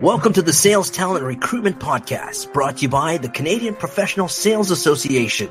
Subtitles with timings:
[0.00, 4.70] Welcome to the Sales Talent Recruitment Podcast, brought to you by the Canadian Professional Sales
[4.70, 5.50] Association.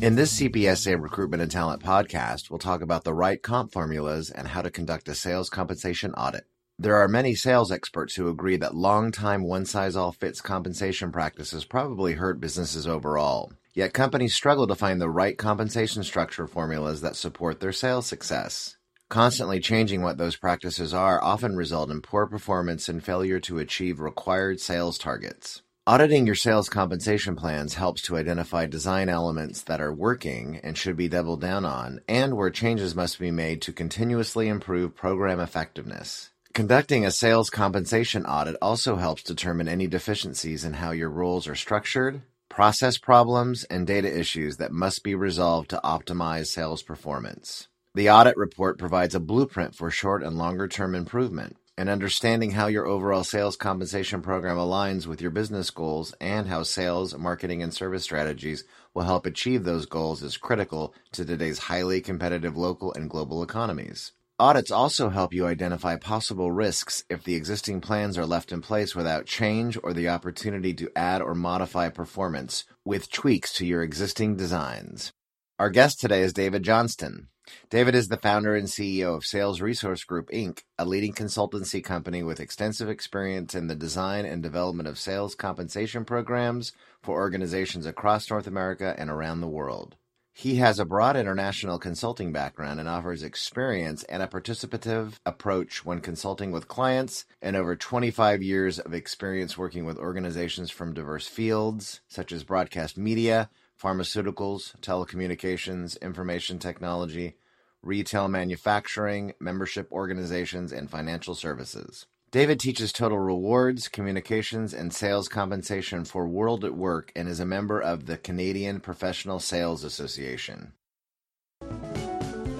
[0.00, 4.46] In this CPSA Recruitment and Talent podcast, we'll talk about the right comp formulas and
[4.46, 6.46] how to conduct a sales compensation audit.
[6.78, 12.86] There are many sales experts who agree that long-time one-size-all-fits compensation practices probably hurt businesses
[12.86, 13.52] overall.
[13.74, 18.76] Yet companies struggle to find the right compensation structure formulas that support their sales success.
[19.10, 23.98] Constantly changing what those practices are often result in poor performance and failure to achieve
[23.98, 25.62] required sales targets.
[25.84, 30.96] Auditing your sales compensation plans helps to identify design elements that are working and should
[30.96, 36.30] be doubled down on, and where changes must be made to continuously improve program effectiveness.
[36.54, 41.56] Conducting a sales compensation audit also helps determine any deficiencies in how your roles are
[41.56, 47.66] structured, process problems, and data issues that must be resolved to optimize sales performance.
[47.92, 52.68] The audit report provides a blueprint for short and longer term improvement, and understanding how
[52.68, 57.74] your overall sales compensation program aligns with your business goals and how sales, marketing, and
[57.74, 58.62] service strategies
[58.94, 64.12] will help achieve those goals is critical to today's highly competitive local and global economies.
[64.38, 68.94] Audits also help you identify possible risks if the existing plans are left in place
[68.94, 74.36] without change or the opportunity to add or modify performance with tweaks to your existing
[74.36, 75.12] designs.
[75.60, 77.28] Our guest today is David Johnston.
[77.68, 82.22] David is the founder and CEO of Sales Resource Group Inc., a leading consultancy company
[82.22, 86.72] with extensive experience in the design and development of sales compensation programs
[87.02, 89.96] for organizations across North America and around the world.
[90.32, 96.00] He has a broad international consulting background and offers experience and a participative approach when
[96.00, 102.00] consulting with clients and over 25 years of experience working with organizations from diverse fields
[102.08, 107.36] such as broadcast media, pharmaceuticals, telecommunications, information technology,
[107.82, 112.06] retail manufacturing, membership organizations, and financial services.
[112.30, 118.06] David teaches total rewards, communications, and sales compensation for WorldatWork and is a member of
[118.06, 120.72] the Canadian Professional Sales Association.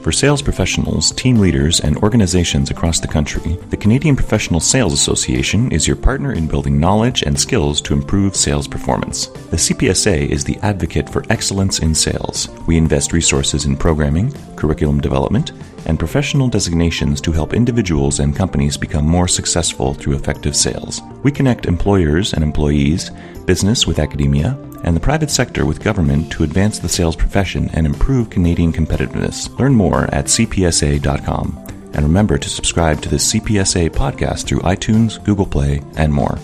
[0.02, 5.70] For sales professionals, team leaders, and organizations across the country, the Canadian Professional Sales Association
[5.72, 9.26] is your partner in building knowledge and skills to improve sales performance.
[9.26, 12.48] The CPSA is the advocate for excellence in sales.
[12.66, 15.52] We invest resources in programming, curriculum development,
[15.86, 21.00] and professional designations to help individuals and companies become more successful through effective sales.
[21.22, 23.10] We connect employers and employees,
[23.46, 27.86] business with academia, and the private sector with government to advance the sales profession and
[27.86, 29.56] improve Canadian competitiveness.
[29.58, 31.66] Learn more at cpsa.com.
[31.92, 36.38] And remember to subscribe to the CPSA podcast through iTunes, Google Play, and more.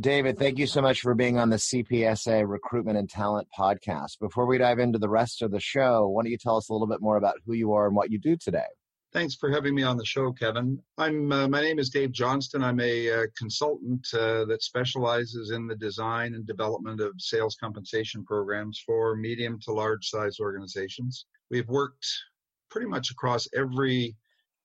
[0.00, 4.18] David, thank you so much for being on the CPSA Recruitment and Talent podcast.
[4.20, 6.72] Before we dive into the rest of the show, why don't you tell us a
[6.72, 8.66] little bit more about who you are and what you do today?
[9.12, 10.80] Thanks for having me on the show, Kevin.
[10.98, 12.64] I'm uh, my name is Dave Johnston.
[12.64, 18.24] I'm a uh, consultant uh, that specializes in the design and development of sales compensation
[18.24, 21.26] programs for medium to large size organizations.
[21.52, 22.04] We've worked
[22.68, 24.16] pretty much across every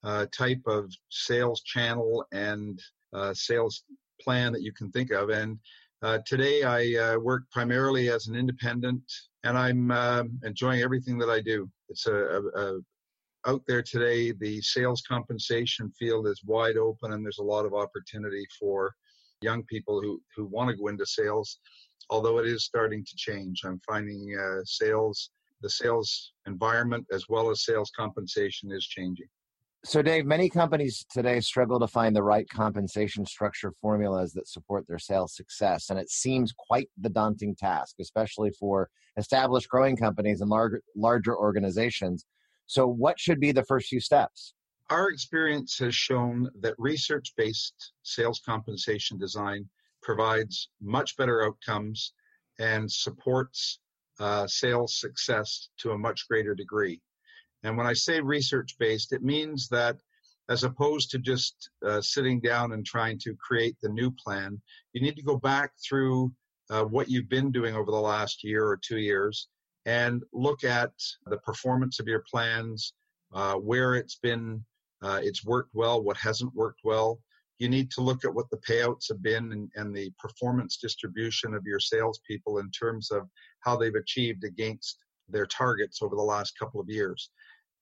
[0.03, 2.81] uh, type of sales channel and
[3.13, 3.84] uh, sales
[4.22, 5.30] plan that you can think of.
[5.30, 5.57] And
[6.02, 9.03] uh, today I work primarily as an independent,
[9.44, 11.69] and I'm um, enjoying everything that I do.
[11.90, 12.80] It's a, a, a
[13.47, 17.74] out there today, the sales compensation field is wide open, and there's a lot of
[17.74, 18.94] opportunity for
[19.41, 21.59] young people who, who want to go into sales,
[22.09, 23.62] although it is starting to change.
[23.63, 25.31] I'm finding uh, sales,
[25.62, 29.28] the sales environment as well as sales compensation is changing.
[29.85, 34.85] So, Dave, many companies today struggle to find the right compensation structure formulas that support
[34.88, 35.90] their sales success.
[35.90, 41.38] And it seems quite the daunting task, especially for established growing companies and larger, larger
[41.38, 42.25] organizations.
[42.66, 44.53] So, what should be the first few steps?
[44.89, 49.66] Our experience has shown that research based sales compensation design
[50.01, 52.13] provides much better outcomes
[52.59, 53.79] and supports
[54.19, 57.01] uh, sales success to a much greater degree.
[57.64, 59.98] And when I say research based, it means that
[60.50, 64.60] as opposed to just uh, sitting down and trying to create the new plan,
[64.94, 66.31] you need to go back through
[66.72, 69.48] uh, what you've been doing over the last year or two years
[69.86, 70.92] and look at
[71.28, 72.94] the performance of your plans,
[73.33, 74.63] uh, where it's been,
[75.01, 77.19] uh, it's worked well, what hasn't worked well.
[77.60, 81.54] You need to look at what the payouts have been and, and the performance distribution
[81.54, 83.28] of your salespeople in terms of
[83.62, 84.98] how they've achieved against
[85.28, 87.30] their targets over the last couple of years.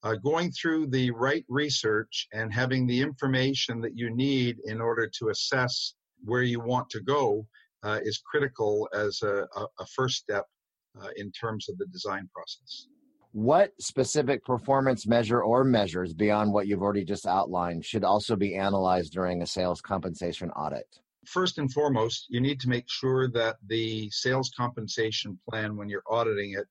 [0.07, 5.05] Uh, going through the right research and having the information that you need in order
[5.05, 7.45] to assess where you want to go
[7.83, 10.45] uh, is critical as a, a, a first step
[11.01, 12.87] uh, in terms of the design process.
[13.33, 18.55] What specific performance measure or measures beyond what you've already just outlined should also be
[18.55, 20.87] analyzed during a sales compensation audit?
[21.25, 26.09] First and foremost, you need to make sure that the sales compensation plan, when you're
[26.09, 26.65] auditing it,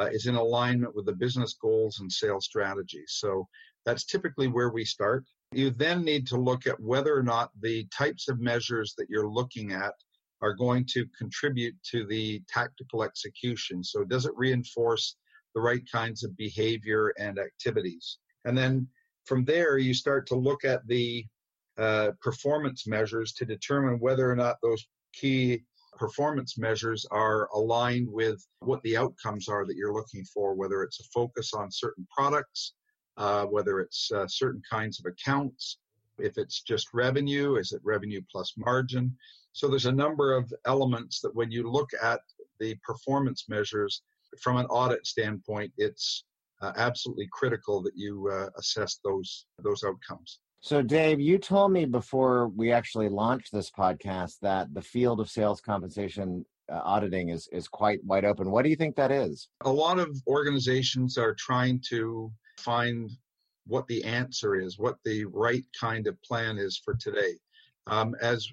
[0.00, 3.16] uh, is in alignment with the business goals and sales strategies.
[3.16, 3.46] So
[3.86, 5.24] that's typically where we start.
[5.52, 9.28] You then need to look at whether or not the types of measures that you're
[9.28, 9.94] looking at
[10.42, 13.84] are going to contribute to the tactical execution.
[13.84, 15.16] So does it reinforce
[15.54, 18.18] the right kinds of behavior and activities?
[18.44, 18.88] And then
[19.24, 21.24] from there, you start to look at the
[21.78, 25.64] uh, performance measures to determine whether or not those key
[25.96, 31.00] performance measures are aligned with what the outcomes are that you're looking for, whether it's
[31.00, 32.74] a focus on certain products,
[33.16, 35.78] uh, whether it's uh, certain kinds of accounts,
[36.18, 39.16] if it's just revenue, is it revenue plus margin?
[39.52, 42.20] So there's a number of elements that when you look at
[42.58, 44.02] the performance measures
[44.40, 46.24] from an audit standpoint, it's
[46.60, 50.40] uh, absolutely critical that you uh, assess those those outcomes.
[50.64, 55.28] So, Dave, you told me before we actually launched this podcast that the field of
[55.28, 58.50] sales compensation uh, auditing is is quite wide open.
[58.50, 59.50] What do you think that is?
[59.64, 63.10] A lot of organizations are trying to find
[63.66, 67.34] what the answer is, what the right kind of plan is for today.
[67.86, 68.48] Um, as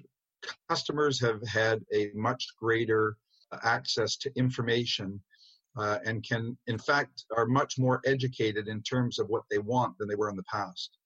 [0.68, 3.16] customers have had a much greater
[3.62, 5.18] access to information
[5.78, 9.96] uh, and can, in fact, are much more educated in terms of what they want
[9.96, 10.98] than they were in the past.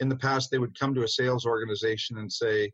[0.00, 2.72] In the past, they would come to a sales organization and say,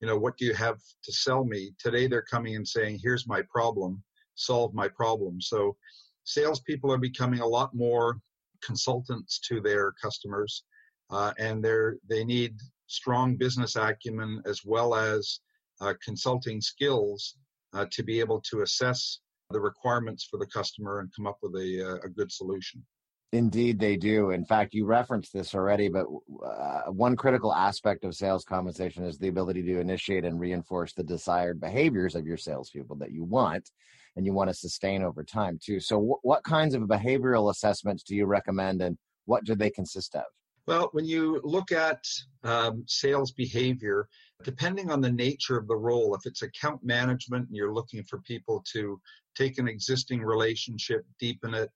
[0.00, 1.72] you know, what do you have to sell me?
[1.78, 4.02] Today, they're coming and saying, here's my problem,
[4.34, 5.40] solve my problem.
[5.40, 5.76] So,
[6.24, 8.20] salespeople are becoming a lot more
[8.62, 10.64] consultants to their customers,
[11.10, 12.54] uh, and they're they need
[12.86, 15.40] strong business acumen as well as
[15.80, 17.36] uh, consulting skills
[17.74, 19.20] uh, to be able to assess
[19.50, 22.84] the requirements for the customer and come up with a, uh, a good solution.
[23.32, 24.30] Indeed, they do.
[24.30, 26.06] In fact, you referenced this already, but
[26.42, 31.02] uh, one critical aspect of sales compensation is the ability to initiate and reinforce the
[31.02, 33.70] desired behaviors of your salespeople that you want
[34.16, 35.78] and you want to sustain over time, too.
[35.78, 38.96] So, w- what kinds of behavioral assessments do you recommend and
[39.26, 40.24] what do they consist of?
[40.66, 42.02] Well, when you look at
[42.44, 44.08] um, sales behavior,
[44.42, 48.20] depending on the nature of the role, if it's account management and you're looking for
[48.20, 49.00] people to
[49.34, 51.70] take an existing relationship, deepen it,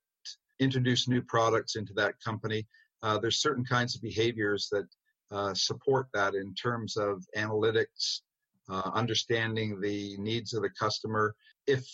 [0.63, 2.67] introduce new products into that company,
[3.03, 4.87] uh, there's certain kinds of behaviors that
[5.31, 8.21] uh, support that in terms of analytics,
[8.69, 11.35] uh, understanding the needs of the customer.
[11.67, 11.85] If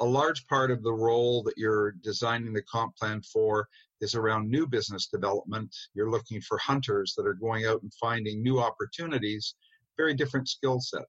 [0.00, 3.68] a large part of the role that you're designing the comp plan for
[4.00, 5.72] is around new business development.
[5.94, 9.54] You're looking for hunters that are going out and finding new opportunities,
[9.96, 11.06] very different skill set.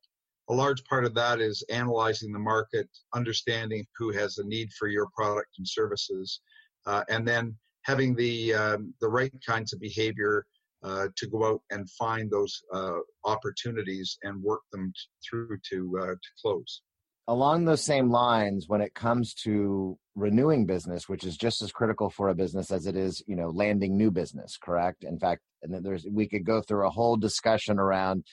[0.49, 4.87] A large part of that is analyzing the market, understanding who has a need for
[4.87, 6.41] your product and services,
[6.85, 10.45] uh, and then having the um, the right kinds of behavior
[10.83, 15.97] uh, to go out and find those uh, opportunities and work them t- through to
[16.01, 16.81] uh, to close.
[17.27, 22.09] Along those same lines when it comes to renewing business which is just as critical
[22.09, 25.03] for a business as it is you know landing new business correct?
[25.03, 28.23] In fact and there's we could go through a whole discussion around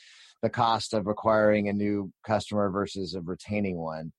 [0.42, 4.12] the cost of acquiring a new customer versus of retaining one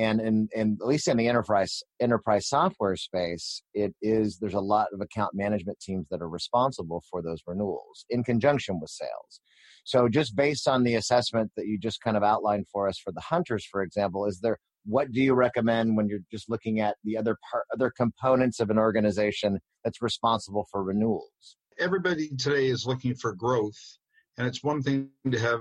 [0.00, 4.60] and in, in at least in the enterprise enterprise software space it is there's a
[4.60, 9.40] lot of account management teams that are responsible for those renewals in conjunction with sales
[9.84, 13.12] so, just based on the assessment that you just kind of outlined for us for
[13.12, 16.96] the hunters, for example, is there what do you recommend when you're just looking at
[17.04, 21.56] the other part, other components of an organization that's responsible for renewals?
[21.78, 23.78] Everybody today is looking for growth,
[24.38, 25.60] and it's one thing to have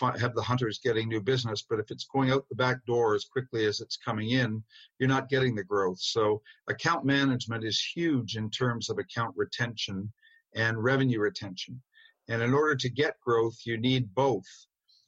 [0.00, 3.24] have the hunters getting new business, but if it's going out the back door as
[3.24, 4.62] quickly as it's coming in,
[4.98, 6.00] you're not getting the growth.
[6.00, 10.12] So account management is huge in terms of account retention
[10.54, 11.80] and revenue retention.
[12.28, 14.46] And in order to get growth, you need both.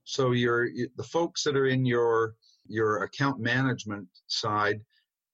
[0.04, 2.34] So your the folks that are in your
[2.66, 4.80] your account management side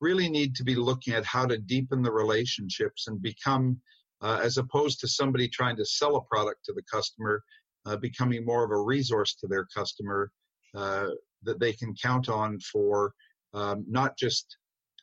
[0.00, 3.78] really need to be looking at how to deepen the relationships and become,
[4.22, 7.42] uh, as opposed to somebody trying to sell a product to the customer,
[7.86, 10.30] uh, becoming more of a resource to their customer
[10.74, 11.08] uh,
[11.42, 13.12] that they can count on for
[13.54, 14.56] um, not just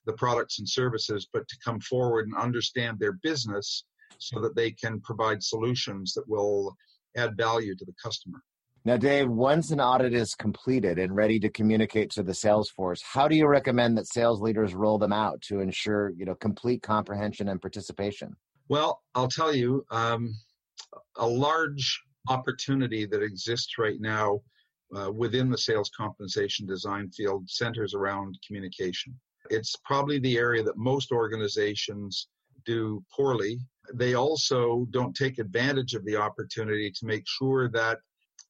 [0.05, 3.83] the products and services, but to come forward and understand their business
[4.19, 6.75] so that they can provide solutions that will
[7.17, 8.39] add value to the customer.
[8.85, 13.01] Now, Dave, once an audit is completed and ready to communicate to the sales force,
[13.01, 16.81] how do you recommend that sales leaders roll them out to ensure you know complete
[16.83, 18.33] comprehension and participation?
[18.69, 20.33] Well, I'll tell you, um,
[21.17, 24.41] a large opportunity that exists right now
[24.95, 29.17] uh, within the sales compensation design field centers around communication.
[29.49, 32.27] It's probably the area that most organizations
[32.65, 33.59] do poorly.
[33.93, 37.99] They also don't take advantage of the opportunity to make sure that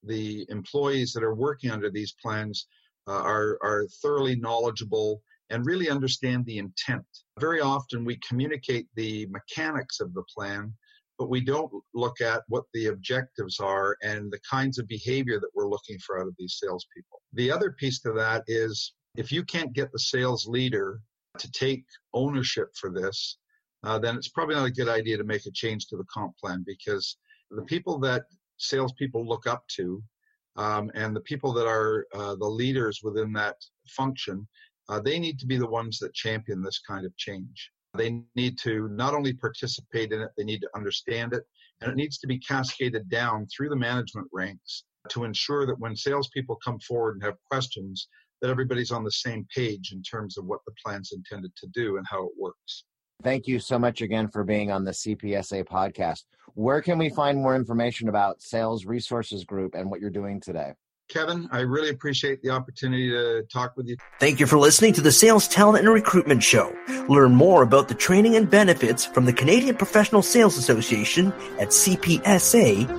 [0.03, 2.67] the employees that are working under these plans
[3.07, 7.05] uh, are, are thoroughly knowledgeable and really understand the intent.
[7.39, 10.73] Very often we communicate the mechanics of the plan,
[11.17, 15.49] but we don't look at what the objectives are and the kinds of behavior that
[15.55, 17.21] we're looking for out of these salespeople.
[17.33, 21.01] The other piece to that is if you can't get the sales leader
[21.39, 23.37] to take ownership for this,
[23.83, 26.37] uh, then it's probably not a good idea to make a change to the comp
[26.37, 27.17] plan because
[27.51, 28.23] the people that
[28.57, 30.01] salespeople look up to
[30.55, 33.55] um, and the people that are uh, the leaders within that
[33.87, 34.47] function,
[34.89, 37.71] uh, they need to be the ones that champion this kind of change.
[37.95, 41.43] They need to not only participate in it, they need to understand it,
[41.81, 45.95] and it needs to be cascaded down through the management ranks to ensure that when
[45.95, 48.07] salespeople come forward and have questions,
[48.41, 51.97] that everybody's on the same page in terms of what the plan's intended to do
[51.97, 52.83] and how it works.
[53.23, 56.23] Thank you so much again for being on the CPSA podcast.
[56.53, 60.73] Where can we find more information about Sales Resources Group and what you're doing today?
[61.07, 63.95] Kevin, I really appreciate the opportunity to talk with you.
[64.19, 66.75] Thank you for listening to the Sales Talent and Recruitment Show.
[67.07, 72.97] Learn more about the training and benefits from the Canadian Professional Sales Association at cpsa.com.